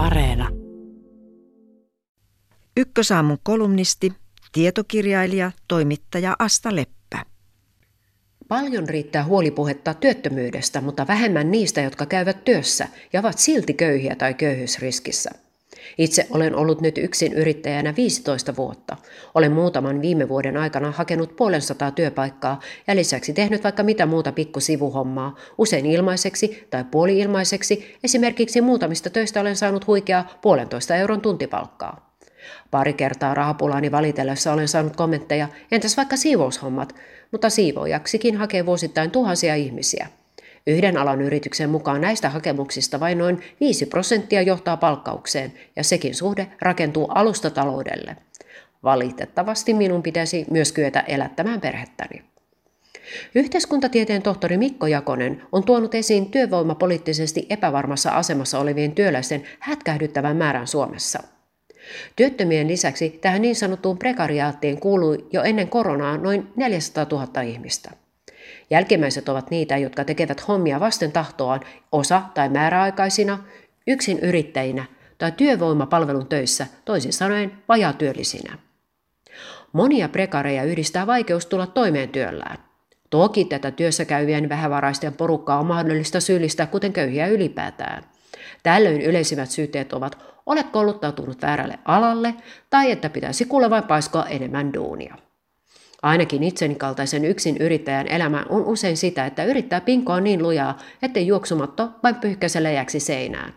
[0.00, 0.48] Areena.
[2.76, 4.12] Ykkösaamun kolumnisti,
[4.52, 7.24] tietokirjailija, toimittaja Asta Leppä.
[8.48, 14.34] Paljon riittää huolipuhetta työttömyydestä, mutta vähemmän niistä, jotka käyvät työssä ja ovat silti köyhiä tai
[14.34, 15.30] köyhyysriskissä.
[15.98, 18.96] Itse olen ollut nyt yksin yrittäjänä 15 vuotta.
[19.34, 24.32] Olen muutaman viime vuoden aikana hakenut puolen sataa työpaikkaa ja lisäksi tehnyt vaikka mitä muuta
[24.32, 27.96] pikkusivuhommaa, usein ilmaiseksi tai puoli-ilmaiseksi.
[28.04, 32.10] Esimerkiksi muutamista töistä olen saanut huikeaa puolentoista euron tuntipalkkaa.
[32.70, 36.94] Pari kertaa rahapulaani valitellessa olen saanut kommentteja, entäs vaikka siivoushommat,
[37.32, 40.08] mutta siivoojaksikin hakee vuosittain tuhansia ihmisiä.
[40.66, 46.46] Yhden alan yrityksen mukaan näistä hakemuksista vain noin 5 prosenttia johtaa palkkaukseen, ja sekin suhde
[46.60, 48.16] rakentuu alustataloudelle.
[48.82, 52.22] Valitettavasti minun pitäisi myös kyetä elättämään perhettäni.
[53.34, 61.22] Yhteiskuntatieteen tohtori Mikko Jakonen on tuonut esiin työvoimapoliittisesti epävarmassa asemassa olevien työläisten hätkähdyttävän määrän Suomessa.
[62.16, 67.90] Työttömien lisäksi tähän niin sanottuun prekariaattiin kuului jo ennen koronaa noin 400 000 ihmistä.
[68.70, 71.60] Jälkimmäiset ovat niitä, jotka tekevät hommia vasten tahtoaan
[71.92, 73.38] osa- tai määräaikaisina,
[73.86, 74.84] yksin yrittäjinä
[75.18, 78.58] tai työvoimapalvelun töissä, toisin sanoen vajaatyöllisinä.
[79.72, 82.58] Monia prekareja yhdistää vaikeus tulla toimeen työllään.
[83.10, 88.04] Toki tätä työssä käyvien vähävaraisten porukkaa on mahdollista syyllistää, kuten köyhiä ylipäätään.
[88.62, 92.34] Tällöin yleisimmät syytteet ovat, olet kouluttautunut väärälle alalle
[92.70, 95.14] tai että pitäisi kuule vain paiskoa enemmän duunia.
[96.02, 101.26] Ainakin itseni kaltaisen yksin yrittäjän elämä on usein sitä, että yrittää pinkoa niin lujaa, ettei
[101.26, 103.54] juoksumatto vain pyyhkäisellä jääksi seinään.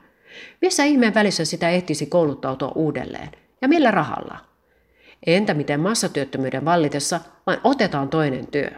[0.61, 3.29] Missä ihmeen välissä sitä ehtisi kouluttautua uudelleen?
[3.61, 4.37] Ja millä rahalla?
[5.27, 8.69] Entä miten massatyöttömyyden vallitessa vain otetaan toinen työ?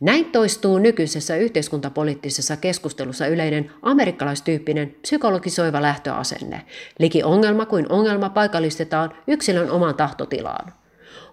[0.00, 6.62] Näin toistuu nykyisessä yhteiskuntapoliittisessa keskustelussa yleinen amerikkalaistyyppinen psykologisoiva lähtöasenne.
[6.98, 10.72] Liki ongelma kuin ongelma paikallistetaan yksilön omaan tahtotilaan.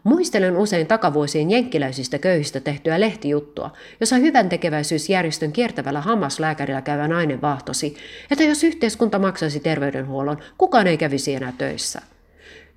[0.04, 7.98] Muistelen usein takavuosien jenkkiläisistä köyhistä tehtyä lehtijuttua, jossa hyvän tekeväisyysjärjestön kiertävällä hammaslääkärillä käyvä nainen vahtosi,
[8.32, 12.02] että jos yhteiskunta maksaisi terveydenhuollon, kukaan ei kävisi enää töissä.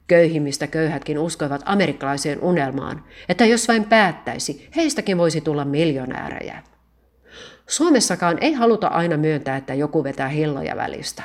[0.06, 6.62] Köyhimmistä köyhätkin uskoivat amerikkalaiseen unelmaan, että jos vain päättäisi, heistäkin voisi tulla miljonäärejä.
[7.66, 11.22] Suomessakaan ei haluta aina myöntää, että joku vetää hilloja välistä.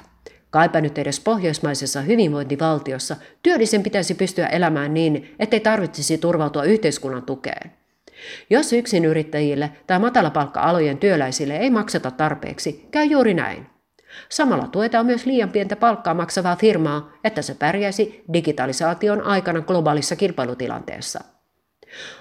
[0.49, 7.71] Kaipa nyt edes pohjoismaisessa hyvinvointivaltiossa työllisen pitäisi pystyä elämään niin, ettei tarvitsisi turvautua yhteiskunnan tukeen.
[8.49, 8.73] Jos
[9.09, 13.65] yrittäjille tai matalapalkka-alojen työläisille ei makseta tarpeeksi, käy juuri näin.
[14.29, 21.19] Samalla tuetaan myös liian pientä palkkaa maksavaa firmaa, että se pärjäisi digitalisaation aikana globaalissa kilpailutilanteessa.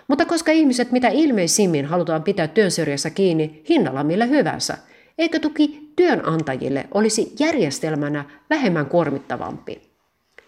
[0.09, 4.79] Mutta koska ihmiset mitä ilmeisimmin halutaan pitää työn syrjässä kiinni hinnalla millä hyvänsä,
[5.19, 9.89] eikö tuki työnantajille olisi järjestelmänä vähemmän kuormittavampi?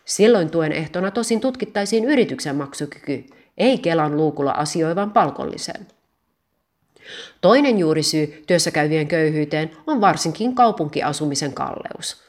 [0.04, 3.24] Silloin tuen ehtona tosin tutkittaisiin yrityksen maksukyky,
[3.58, 5.86] ei Kelan luukulla asioivan palkollisen.
[7.40, 12.22] Toinen juurisyy työssäkäyvien köyhyyteen on varsinkin kaupunkiasumisen kalleus.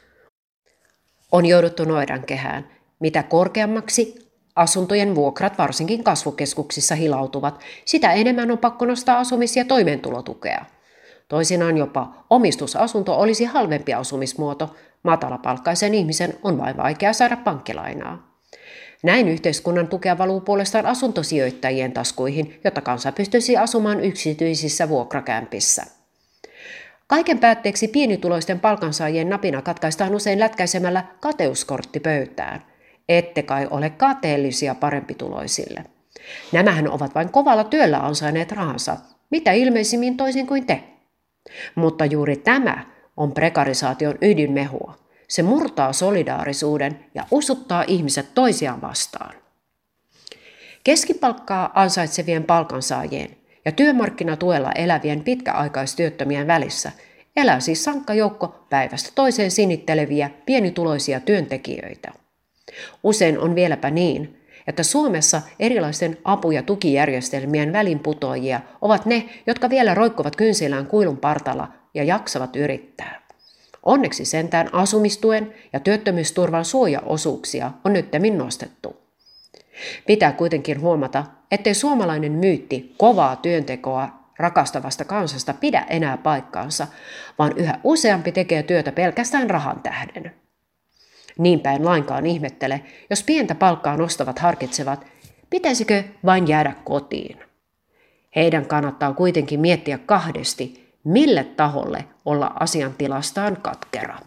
[1.32, 2.68] On jouduttu noidan kehään.
[3.00, 10.64] Mitä korkeammaksi asuntojen vuokrat varsinkin kasvukeskuksissa hilautuvat, sitä enemmän on pakko nostaa asumis- ja toimeentulotukea.
[11.28, 18.32] Toisinaan jopa omistusasunto olisi halvempi asumismuoto, matalapalkkaisen ihmisen on vain vaikea saada pankkilainaa.
[19.02, 25.82] Näin yhteiskunnan tukea valuu puolestaan asuntosijoittajien taskuihin, jotta kansa pystyisi asumaan yksityisissä vuokrakämpissä.
[27.06, 32.64] Kaiken päätteeksi pienituloisten palkansaajien napina katkaistaan usein lätkäisemällä kateuskortti pöytään.
[33.08, 35.84] Ette kai ole kateellisia parempituloisille.
[36.52, 38.96] Nämähän ovat vain kovalla työllä ansaineet rahansa,
[39.30, 40.91] mitä ilmeisimmin toisin kuin te.
[41.74, 42.86] Mutta juuri tämä
[43.16, 44.98] on prekarisaation ydinmehua.
[45.28, 49.34] Se murtaa solidaarisuuden ja usuttaa ihmiset toisiaan vastaan.
[50.84, 56.92] Keskipalkkaa ansaitsevien palkansaajien ja työmarkkinatuella elävien pitkäaikaistyöttömien välissä
[57.36, 62.12] elää siis sankka joukko päivästä toiseen sinitteleviä pienituloisia työntekijöitä.
[63.02, 69.94] Usein on vieläpä niin, että Suomessa erilaisten apu- ja tukijärjestelmien välinputoajia ovat ne, jotka vielä
[69.94, 73.22] roikkuvat kynsillään kuilun partalla ja jaksavat yrittää.
[73.82, 78.96] Onneksi sentään asumistuen ja työttömyysturvan suojaosuuksia on nyttemmin nostettu.
[80.06, 84.08] Pitää kuitenkin huomata, ettei suomalainen myytti kovaa työntekoa
[84.38, 86.86] rakastavasta kansasta pidä enää paikkaansa,
[87.38, 90.41] vaan yhä useampi tekee työtä pelkästään rahan tähden.
[91.38, 95.06] Niinpä en lainkaan ihmettele, jos pientä palkkaa nostavat harkitsevat,
[95.50, 97.38] pitäisikö vain jäädä kotiin.
[98.36, 104.18] Heidän kannattaa kuitenkin miettiä kahdesti, mille taholle olla asiantilastaan katkera.